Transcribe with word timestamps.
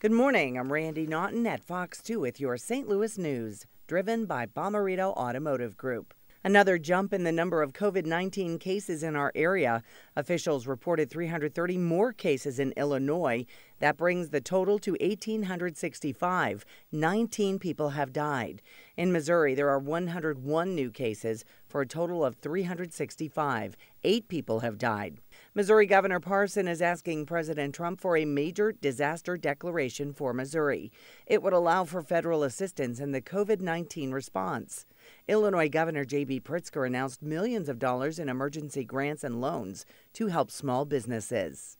Good 0.00 0.12
morning. 0.12 0.56
I'm 0.56 0.72
Randi 0.72 1.08
Naughton 1.08 1.44
at 1.48 1.64
Fox 1.64 2.00
2 2.00 2.20
with 2.20 2.38
your 2.38 2.56
St. 2.56 2.88
Louis 2.88 3.18
news, 3.18 3.66
driven 3.88 4.26
by 4.26 4.46
Bommarito 4.46 5.12
Automotive 5.16 5.76
Group. 5.76 6.14
Another 6.44 6.78
jump 6.78 7.12
in 7.12 7.24
the 7.24 7.32
number 7.32 7.62
of 7.62 7.72
COVID 7.72 8.06
19 8.06 8.60
cases 8.60 9.02
in 9.02 9.16
our 9.16 9.32
area. 9.34 9.82
Officials 10.14 10.68
reported 10.68 11.10
330 11.10 11.78
more 11.78 12.12
cases 12.12 12.60
in 12.60 12.72
Illinois. 12.76 13.44
That 13.80 13.96
brings 13.96 14.28
the 14.28 14.40
total 14.40 14.78
to 14.78 14.96
1,865. 15.00 16.64
19 16.92 17.58
people 17.58 17.88
have 17.90 18.12
died. 18.12 18.62
In 18.96 19.10
Missouri, 19.10 19.56
there 19.56 19.68
are 19.68 19.80
101 19.80 20.74
new 20.76 20.92
cases 20.92 21.44
for 21.66 21.80
a 21.80 21.86
total 21.86 22.24
of 22.24 22.36
365. 22.36 23.76
Eight 24.04 24.28
people 24.28 24.60
have 24.60 24.78
died. 24.78 25.18
Missouri 25.54 25.86
Governor 25.86 26.20
Parson 26.20 26.68
is 26.68 26.82
asking 26.82 27.24
President 27.24 27.74
Trump 27.74 28.00
for 28.00 28.18
a 28.18 28.26
major 28.26 28.70
disaster 28.70 29.38
declaration 29.38 30.12
for 30.12 30.34
Missouri. 30.34 30.92
It 31.26 31.42
would 31.42 31.54
allow 31.54 31.84
for 31.84 32.02
federal 32.02 32.42
assistance 32.42 33.00
in 33.00 33.12
the 33.12 33.22
COVID 33.22 33.60
19 33.60 34.10
response. 34.10 34.84
Illinois 35.26 35.70
Governor 35.70 36.04
J.B. 36.04 36.40
Pritzker 36.40 36.86
announced 36.86 37.22
millions 37.22 37.70
of 37.70 37.78
dollars 37.78 38.18
in 38.18 38.28
emergency 38.28 38.84
grants 38.84 39.24
and 39.24 39.40
loans 39.40 39.86
to 40.12 40.26
help 40.26 40.50
small 40.50 40.84
businesses. 40.84 41.78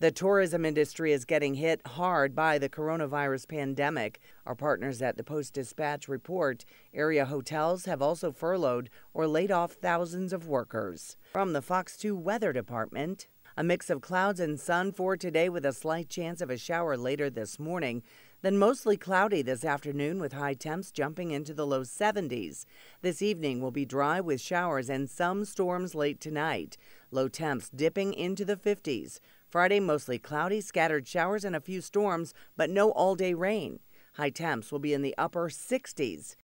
The 0.00 0.12
tourism 0.12 0.64
industry 0.64 1.10
is 1.10 1.24
getting 1.24 1.54
hit 1.54 1.84
hard 1.84 2.32
by 2.32 2.58
the 2.58 2.68
coronavirus 2.68 3.48
pandemic. 3.48 4.20
Our 4.46 4.54
partners 4.54 5.02
at 5.02 5.16
the 5.16 5.24
Post 5.24 5.54
Dispatch 5.54 6.06
report 6.06 6.64
area 6.94 7.24
hotels 7.24 7.86
have 7.86 8.00
also 8.00 8.30
furloughed 8.30 8.90
or 9.12 9.26
laid 9.26 9.50
off 9.50 9.72
thousands 9.72 10.32
of 10.32 10.46
workers. 10.46 11.16
From 11.32 11.52
the 11.52 11.62
Fox 11.62 11.96
2 11.96 12.14
Weather 12.14 12.52
Department, 12.52 13.26
a 13.56 13.64
mix 13.64 13.90
of 13.90 14.00
clouds 14.00 14.38
and 14.38 14.60
sun 14.60 14.92
for 14.92 15.16
today 15.16 15.48
with 15.48 15.66
a 15.66 15.72
slight 15.72 16.08
chance 16.08 16.40
of 16.40 16.48
a 16.48 16.56
shower 16.56 16.96
later 16.96 17.28
this 17.28 17.58
morning. 17.58 18.04
Then 18.40 18.56
mostly 18.56 18.96
cloudy 18.96 19.42
this 19.42 19.64
afternoon 19.64 20.20
with 20.20 20.32
high 20.32 20.54
temps 20.54 20.92
jumping 20.92 21.32
into 21.32 21.52
the 21.52 21.66
low 21.66 21.82
70s. 21.82 22.66
This 23.02 23.20
evening 23.20 23.60
will 23.60 23.72
be 23.72 23.84
dry 23.84 24.20
with 24.20 24.40
showers 24.40 24.88
and 24.88 25.10
some 25.10 25.44
storms 25.44 25.96
late 25.96 26.20
tonight. 26.20 26.76
Low 27.10 27.26
temps 27.26 27.68
dipping 27.68 28.14
into 28.14 28.44
the 28.44 28.54
50s. 28.54 29.18
Friday, 29.50 29.80
mostly 29.80 30.18
cloudy, 30.18 30.60
scattered 30.60 31.08
showers 31.08 31.42
and 31.42 31.56
a 31.56 31.60
few 31.60 31.80
storms, 31.80 32.34
but 32.56 32.68
no 32.68 32.90
all 32.90 33.14
day 33.14 33.32
rain. 33.32 33.80
High 34.14 34.28
temps 34.30 34.70
will 34.70 34.78
be 34.78 34.92
in 34.92 35.00
the 35.00 35.14
upper 35.16 35.48
60s. 35.48 36.36